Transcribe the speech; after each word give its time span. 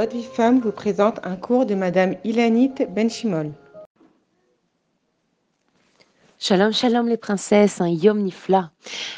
Votre 0.00 0.16
vie 0.16 0.24
femme 0.24 0.60
vous 0.60 0.72
présente 0.72 1.20
un 1.24 1.36
cours 1.36 1.66
de 1.66 1.74
Madame 1.74 2.16
Ilanit 2.24 2.72
Benchimol. 2.88 3.52
Shalom, 6.38 6.72
shalom 6.72 7.06
les 7.06 7.18
princesses, 7.18 7.82
un 7.82 7.88
yom 7.88 8.18
nifla. 8.22 8.70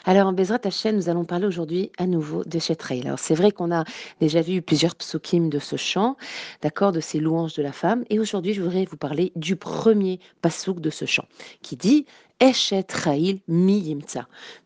Alors 0.05 0.27
en 0.27 0.33
Bezrat 0.33 0.59
Hashem, 0.65 0.97
nous 0.97 1.09
allons 1.09 1.25
parler 1.25 1.47
aujourd'hui 1.47 1.93
à 1.99 2.09
nouveau 2.09 2.43
de 2.43 2.59
Shetrail. 2.59 3.03
Alors 3.07 3.21
c'est 3.21 3.37
vrai 3.37 3.53
qu'on 3.53 3.71
a 3.71 3.85
déjà 4.21 4.41
vu 4.41 4.61
plusieurs 4.61 4.97
psukim 4.97 5.51
de 5.51 5.61
ce 5.61 5.77
chant, 5.77 6.17
d'accord, 6.63 6.91
de 6.91 6.99
ces 6.99 7.21
louanges 7.21 7.55
de 7.55 7.63
la 7.63 7.71
femme. 7.71 8.03
Et 8.11 8.19
aujourd'hui, 8.19 8.53
je 8.53 8.61
voudrais 8.61 8.85
vous 8.85 8.97
parler 8.97 9.31
du 9.37 9.55
premier 9.55 10.19
pasuk 10.41 10.81
de 10.81 10.91
ce 10.91 11.05
chant, 11.05 11.27
qui 11.63 11.77
dit 11.77 12.07
Eshet. 12.43 12.89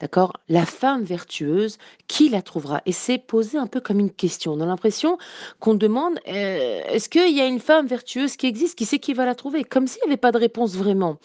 D'accord? 0.01 0.33
La 0.49 0.65
femme 0.65 1.05
vertueuse, 1.05 1.77
qui 2.09 2.31
la 2.31 2.41
trouvera? 2.41 2.81
Et 2.87 2.93
c'est 2.93 3.19
posé 3.19 3.59
un 3.59 3.67
peu 3.67 3.81
comme 3.81 4.01
une 4.01 4.11
question. 4.11 4.55
On 4.55 4.61
a 4.63 4.67
l'impression 4.67 5.19
qu'on 5.61 5.75
demande 5.75 6.15
euh, 6.27 6.81
est-ce 6.89 7.11
qu'il 7.11 7.37
y 7.37 7.41
a 7.43 7.47
une 7.47 7.61
femme 7.61 7.87
vertueuse 7.87 8.39
qui 8.39 8.47
existe? 8.47 8.79
Qui 8.79 8.87
sait 8.87 8.99
qui 8.99 9.13
va 9.13 9.27
la 9.27 9.35
trouver? 9.35 9.63
Comme 9.63 9.87
s'il 9.87 10.01
n'y 10.05 10.09
avait 10.09 10.17
pas 10.17 10.33
de 10.33 10.39
réponse 10.39 10.75
vraiment. 10.75 11.19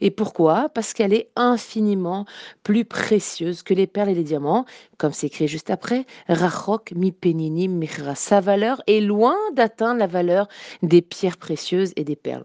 Et 0.00 0.12
pourquoi? 0.12 0.68
Parce 0.68 0.92
qu'elle 0.94 1.12
est 1.12 1.30
infiniment 1.34 2.24
plus 2.62 2.84
précieuse 2.84 3.64
que 3.64 3.74
les 3.74 3.88
perles 3.88 4.10
et 4.10 4.14
les 4.14 4.22
diamants. 4.22 4.64
Comme 4.98 5.12
c'est 5.12 5.26
écrit 5.26 5.48
juste 5.48 5.70
après 5.70 6.06
Rachok 6.28 6.92
mi 6.92 7.10
penini 7.10 7.66
mihra. 7.66 8.14
Sa 8.14 8.40
valeur 8.40 8.80
est 8.86 9.00
loin 9.00 9.36
d'atteindre 9.54 9.98
la 9.98 10.06
valeur 10.06 10.46
des 10.82 11.02
pierres 11.02 11.36
précieuses 11.36 11.92
et 11.96 12.04
des 12.04 12.16
perles. 12.16 12.44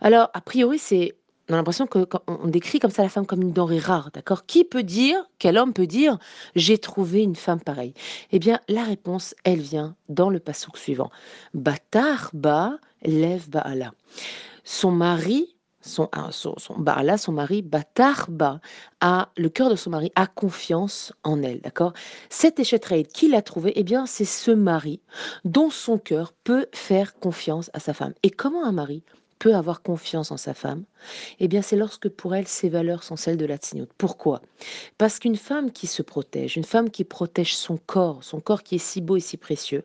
Alors, 0.00 0.30
a 0.32 0.40
priori, 0.40 0.78
c'est 0.78 1.16
on 1.50 1.54
a 1.54 1.56
l'impression 1.56 1.86
que 1.86 2.06
on 2.28 2.46
décrit 2.46 2.78
comme 2.78 2.92
ça 2.92 3.02
la 3.02 3.08
femme 3.08 3.26
comme 3.26 3.42
une 3.42 3.52
denrée 3.52 3.80
rare, 3.80 4.10
d'accord? 4.14 4.46
Qui 4.46 4.64
peut 4.64 4.84
dire, 4.84 5.28
quel 5.38 5.58
homme 5.58 5.72
peut 5.72 5.88
dire, 5.88 6.18
j'ai 6.54 6.78
trouvé 6.78 7.22
une 7.22 7.34
femme 7.34 7.60
pareille? 7.60 7.92
Eh 8.30 8.38
bien, 8.38 8.60
la 8.68 8.84
réponse, 8.84 9.34
elle 9.44 9.60
vient 9.60 9.96
dans 10.08 10.30
le 10.30 10.38
passouk 10.38 10.78
suivant. 10.78 11.10
Batar 11.52 12.30
ba 12.32 12.76
lève 13.02 13.50
baala. 13.50 13.92
Son 14.62 14.92
mari, 14.92 15.56
son, 15.80 16.08
ah, 16.12 16.28
son, 16.30 16.54
son 16.56 16.78
baala, 16.78 17.18
son 17.18 17.32
mari, 17.32 17.62
batar 17.62 18.26
ba, 18.30 18.60
a 19.00 19.30
le 19.36 19.48
cœur 19.48 19.70
de 19.70 19.76
son 19.76 19.90
mari 19.90 20.12
a 20.14 20.28
confiance 20.28 21.12
en 21.24 21.42
elle, 21.42 21.60
d'accord? 21.62 21.94
Cette 22.28 22.60
échetreille 22.60 23.06
qui 23.06 23.28
l'a 23.28 23.42
trouvée, 23.42 23.72
eh 23.74 23.82
bien, 23.82 24.06
c'est 24.06 24.24
ce 24.24 24.52
mari 24.52 25.00
dont 25.44 25.70
son 25.70 25.98
cœur 25.98 26.32
peut 26.44 26.66
faire 26.72 27.18
confiance 27.18 27.70
à 27.72 27.80
sa 27.80 27.92
femme. 27.92 28.14
Et 28.22 28.30
comment 28.30 28.64
un 28.64 28.72
mari 28.72 29.02
peut 29.40 29.56
avoir 29.56 29.82
confiance 29.82 30.30
en 30.30 30.36
sa 30.36 30.54
femme, 30.54 30.84
eh 31.40 31.48
bien 31.48 31.62
c'est 31.62 31.74
lorsque 31.74 32.08
pour 32.10 32.34
elle 32.34 32.46
ses 32.46 32.68
valeurs 32.68 33.02
sont 33.02 33.16
celles 33.16 33.38
de 33.38 33.46
la 33.46 33.56
tzniut. 33.56 33.88
Pourquoi? 33.96 34.42
Parce 34.98 35.18
qu'une 35.18 35.36
femme 35.36 35.72
qui 35.72 35.86
se 35.86 36.02
protège, 36.02 36.56
une 36.56 36.64
femme 36.64 36.90
qui 36.90 37.04
protège 37.04 37.56
son 37.56 37.78
corps, 37.78 38.22
son 38.22 38.40
corps 38.40 38.62
qui 38.62 38.74
est 38.76 38.78
si 38.78 39.00
beau 39.00 39.16
et 39.16 39.20
si 39.20 39.38
précieux, 39.38 39.82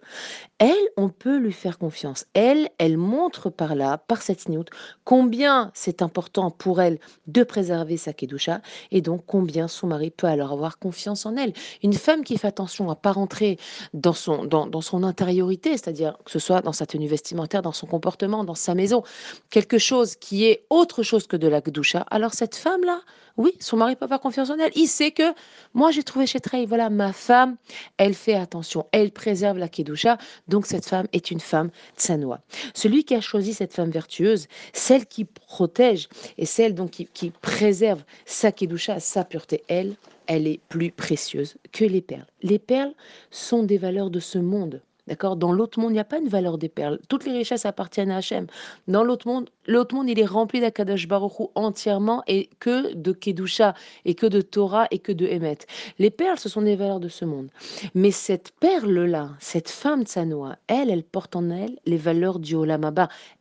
elle, 0.59 0.75
on 0.97 1.09
peut 1.09 1.37
lui 1.37 1.53
faire 1.53 1.77
confiance. 1.77 2.25
Elle, 2.33 2.69
elle 2.77 2.97
montre 2.97 3.49
par 3.49 3.75
là, 3.75 3.97
par 3.97 4.21
cette 4.21 4.41
tzniut, 4.41 4.65
combien 5.05 5.71
c'est 5.73 6.01
important 6.01 6.51
pour 6.51 6.81
elle 6.81 6.99
de 7.27 7.43
préserver 7.43 7.95
sa 7.95 8.11
kedusha 8.11 8.61
et 8.91 9.01
donc 9.01 9.23
combien 9.25 9.69
son 9.69 9.87
mari 9.87 10.11
peut 10.11 10.27
alors 10.27 10.51
avoir 10.51 10.79
confiance 10.79 11.25
en 11.25 11.37
elle. 11.37 11.53
Une 11.81 11.93
femme 11.93 12.25
qui 12.25 12.37
fait 12.37 12.47
attention 12.47 12.89
à 12.89 12.95
pas 12.95 13.13
rentrer 13.13 13.57
dans 13.93 14.13
son, 14.13 14.43
dans, 14.43 14.67
dans 14.67 14.81
son 14.81 15.03
intériorité, 15.03 15.71
c'est-à-dire 15.71 16.17
que 16.25 16.31
ce 16.31 16.39
soit 16.39 16.61
dans 16.61 16.73
sa 16.73 16.85
tenue 16.85 17.07
vestimentaire, 17.07 17.61
dans 17.61 17.71
son 17.71 17.87
comportement, 17.87 18.43
dans 18.43 18.55
sa 18.55 18.75
maison, 18.75 19.03
quelque 19.49 19.77
chose 19.77 20.15
qui 20.15 20.45
est 20.45 20.65
autre 20.69 21.03
chose 21.03 21.27
que 21.27 21.37
de 21.37 21.47
la 21.47 21.61
gdoucha, 21.61 22.05
alors 22.09 22.33
cette 22.33 22.55
femme-là, 22.55 23.01
oui, 23.37 23.53
son 23.59 23.77
mari 23.77 23.95
peut 23.95 24.05
avoir 24.05 24.21
confiance 24.21 24.49
en 24.49 24.57
elle. 24.59 24.71
Il 24.75 24.87
sait 24.87 25.11
que 25.11 25.33
moi 25.73 25.91
j'ai 25.91 26.03
trouvé 26.03 26.25
chez 26.25 26.39
Trey, 26.39 26.65
voilà, 26.65 26.89
ma 26.89 27.11
femme, 27.11 27.57
elle 27.97 28.13
fait 28.13 28.35
attention, 28.35 28.87
elle 28.91 29.11
préserve 29.11 29.57
la 29.57 29.67
kedusha, 29.67 30.17
donc 30.47 30.65
cette 30.65 30.85
femme 30.85 31.07
est 31.11 31.31
une 31.31 31.41
femme 31.41 31.69
tsanoa. 31.97 32.39
Celui 32.73 33.03
qui 33.03 33.15
a 33.15 33.21
choisi 33.21 33.53
cette 33.53 33.73
femme 33.73 33.89
vertueuse, 33.89 34.47
celle 34.73 35.05
qui 35.05 35.25
protège 35.25 36.07
et 36.37 36.45
celle 36.45 36.75
donc 36.75 36.91
qui, 36.91 37.07
qui 37.07 37.29
préserve 37.29 38.03
sa 38.25 38.51
kedusha, 38.51 38.99
sa 38.99 39.25
pureté, 39.25 39.63
elle, 39.67 39.95
elle 40.27 40.47
est 40.47 40.59
plus 40.69 40.91
précieuse 40.91 41.55
que 41.71 41.85
les 41.85 42.01
perles. 42.01 42.27
Les 42.41 42.59
perles 42.59 42.93
sont 43.31 43.63
des 43.63 43.77
valeurs 43.77 44.09
de 44.09 44.19
ce 44.19 44.37
monde. 44.37 44.81
D'accord? 45.07 45.35
Dans 45.35 45.51
l'autre 45.51 45.79
monde, 45.79 45.91
il 45.91 45.93
n'y 45.93 45.99
a 45.99 46.03
pas 46.05 46.17
une 46.17 46.29
valeur 46.29 46.57
des 46.57 46.69
perles. 46.69 46.99
Toutes 47.09 47.25
les 47.25 47.31
richesses 47.31 47.65
appartiennent 47.65 48.09
à 48.09 48.17
Hachem. 48.17 48.47
Dans 48.87 49.03
l'autre 49.03 49.27
monde, 49.27 49.49
l'autre 49.67 49.93
monde, 49.93 50.09
il 50.09 50.19
est 50.19 50.25
rempli 50.25 50.59
d'Akadash 50.59 51.07
Baruch 51.07 51.49
entièrement 51.53 52.23
et 52.27 52.49
que 52.59 52.93
de 52.95 53.11
Kedusha, 53.11 53.75
et 54.05 54.15
que 54.15 54.25
de 54.25 54.41
Torah, 54.41 54.87
et 54.89 54.97
que 54.97 55.11
de 55.11 55.27
Emet. 55.27 55.59
Les 55.99 56.09
perles, 56.09 56.39
ce 56.39 56.49
sont 56.49 56.63
des 56.63 56.75
valeurs 56.75 56.99
de 56.99 57.07
ce 57.07 57.23
monde. 57.23 57.49
Mais 57.93 58.09
cette 58.11 58.51
perle-là, 58.59 59.29
cette 59.39 59.69
femme 59.69 60.03
Tsanoa, 60.05 60.57
elle, 60.67 60.89
elle 60.89 61.03
porte 61.03 61.35
en 61.35 61.51
elle 61.51 61.77
les 61.85 61.97
valeurs 61.97 62.39
du 62.39 62.55
Olam. 62.55 62.91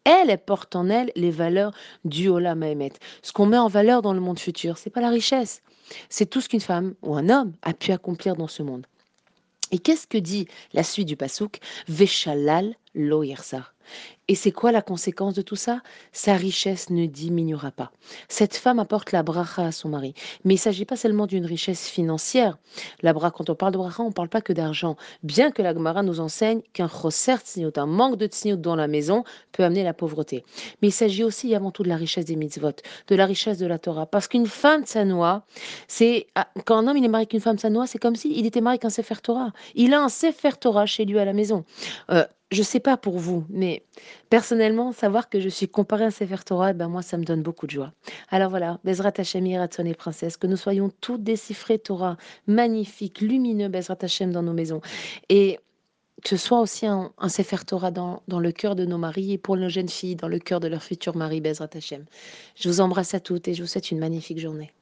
Elle, 0.05 0.31
elle 0.31 0.39
porte 0.39 0.77
en 0.77 0.91
elle 0.91 1.13
les 1.17 1.31
valeurs 1.31 1.73
du 2.05 2.29
Olam 2.29 2.63
Emet. 2.63 2.93
Ce 3.23 3.33
qu'on 3.33 3.47
met 3.47 3.59
en 3.59 3.69
valeur 3.69 4.03
dans 4.03 4.13
le 4.13 4.21
monde 4.21 4.39
futur, 4.39 4.77
c'est 4.77 4.91
pas 4.91 5.01
la 5.01 5.11
richesse. 5.11 5.63
C'est 6.09 6.27
tout 6.27 6.41
ce 6.41 6.49
qu'une 6.49 6.61
femme 6.61 6.95
ou 7.03 7.15
un 7.15 7.29
homme 7.29 7.53
a 7.63 7.73
pu 7.73 7.93
accomplir 7.93 8.37
dans 8.37 8.49
ce 8.49 8.63
monde. 8.63 8.87
Et 9.75 9.81
qu'est-ce 9.81 10.07
que 10.07 10.19
dit 10.19 10.47
la 10.73 10.85
suite 10.85 11.09
du 11.09 11.17
pasouk 11.17 11.59
Veshalal 11.89 12.77
lo 12.95 13.25
et 14.27 14.35
c'est 14.35 14.53
quoi 14.53 14.73
la 14.73 14.81
conséquence 14.81 15.35
de 15.35 15.43
tout 15.43 15.57
ça? 15.57 15.83
Sa 16.13 16.35
richesse 16.35 16.89
ne 16.89 17.05
diminuera 17.05 17.71
pas. 17.71 17.93
Cette 18.29 18.57
femme 18.57 18.79
apporte 18.79 19.13
la 19.13 19.23
bracha 19.23 19.67
à 19.67 19.73
son 19.73 19.91
mari. 19.91 20.15
Mais 20.45 20.55
il 20.55 20.57
ne 20.57 20.63
s'agit 20.63 20.87
pas 20.87 20.97
seulement 20.97 21.27
d'une 21.27 21.45
richesse 21.45 21.89
financière. 21.89 22.57
La 23.03 23.13
bracha, 23.13 23.33
quand 23.33 23.51
on 23.51 23.55
parle 23.55 23.73
de 23.73 23.79
bracha, 23.79 24.03
on 24.03 24.09
ne 24.09 24.15
parle 24.15 24.31
pas 24.31 24.41
que 24.41 24.55
d'argent. 24.55 24.97
Bien 25.23 25.51
que 25.51 25.61
la 25.61 25.75
Gemara 25.75 26.03
nous 26.03 26.21
enseigne 26.21 26.63
qu'un 26.73 26.89
choser 26.89 27.37
tzniut, 27.37 27.77
un 27.77 27.87
manque 27.87 28.17
de 28.17 28.27
tzniut 28.27 28.57
dans 28.57 28.77
la 28.77 28.87
maison, 28.87 29.25
peut 29.53 29.63
amener 29.63 29.85
la 29.85 29.93
pauvreté. 29.93 30.45
Mais 30.81 30.89
il 30.89 30.93
s'agit 30.93 31.23
aussi 31.23 31.55
avant 31.55 31.71
tout 31.71 31.83
de 31.83 31.89
la 31.89 31.97
richesse 31.97 32.25
des 32.25 32.37
mitzvot, 32.37 32.73
de 33.09 33.15
la 33.15 33.27
richesse 33.27 33.59
de 33.59 33.67
la 33.67 33.79
Torah. 33.79 34.07
Parce 34.07 34.27
qu'une 34.27 34.47
femme 34.47 34.85
tsanoa, 34.85 35.45
c'est 35.87 36.29
ah, 36.35 36.49
quand 36.65 36.79
un 36.79 36.87
homme 36.87 36.97
il 36.97 37.05
est 37.05 37.09
marié 37.09 37.25
avec 37.25 37.35
une 37.35 37.41
femme 37.41 37.59
tsanoa, 37.59 37.87
c'est 37.87 37.99
comme 37.99 38.17
s'il 38.17 38.47
était 38.47 38.63
marié 38.63 38.77
avec 38.77 38.87
un 38.87 38.91
sefer 38.91 39.21
Torah. 39.23 39.53
Il 39.75 39.93
a 39.93 40.03
un 40.03 40.09
sefer 40.09 40.57
Torah 40.59 40.87
chez 40.87 41.05
lui 41.05 41.19
à 41.19 41.27
la 41.27 41.35
maison. 41.35 41.65
Euh, 42.11 42.25
je 42.55 42.63
sais 42.63 42.81
pas 42.81 42.97
pour 42.97 43.19
vous, 43.19 43.45
mais 43.51 43.85
personnellement, 44.31 44.93
savoir 44.93 45.29
que 45.29 45.41
je 45.41 45.49
suis 45.49 45.69
comparée 45.69 46.05
à 46.05 46.11
Sefer 46.11 46.43
Torah, 46.47 46.73
ben 46.73 46.89
moi, 46.89 47.03
ça 47.03 47.19
me 47.19 47.25
donne 47.25 47.43
beaucoup 47.43 47.67
de 47.67 47.73
joie. 47.73 47.93
Alors 48.31 48.51
voilà, 48.51 48.81
Bezrat 48.85 49.13
Hashem, 49.19 49.47
Ratson 49.57 49.85
et 49.85 49.95
Princesse, 49.95 50.37
que 50.37 50.47
nous 50.47 50.57
soyons 50.57 50.91
tous 51.01 51.19
décifrés 51.19 51.79
Torah, 51.79 52.17
magnifiques, 52.47 53.21
lumineux, 53.21 53.69
Bezrat 53.69 53.99
Hashem 54.01 54.33
dans 54.33 54.43
nos 54.43 54.55
maisons. 54.55 54.81
Et 55.29 55.59
que 56.23 56.31
ce 56.31 56.37
soit 56.37 56.61
aussi 56.61 56.87
un, 56.87 57.13
un 57.19 57.29
Sefer 57.29 57.65
Torah 57.67 57.91
dans, 57.91 58.23
dans, 58.29 58.41
le 58.41 58.53
cœur 58.53 58.77
de 58.77 58.87
nos 58.87 58.99
maris 58.99 59.33
et 59.33 59.39
pour 59.39 59.57
nos 59.57 59.69
jeunes 59.69 59.89
filles, 59.89 60.17
dans 60.17 60.29
le 60.29 60.39
cœur 60.39 60.61
de 60.61 60.69
leur 60.69 60.83
futur 60.83 61.17
mari, 61.17 61.41
Bezrat 61.41 61.69
Hashem. 61.75 62.05
Je 62.55 62.69
vous 62.69 62.81
embrasse 62.81 63.15
à 63.15 63.21
toutes 63.21 63.49
et 63.49 63.55
je 63.55 63.63
vous 63.63 63.69
souhaite 63.69 63.91
une 63.91 63.99
magnifique 63.99 64.39
journée. 64.39 64.73